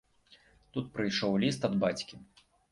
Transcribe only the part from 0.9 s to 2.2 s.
прыйшоў ліст ад бацькі.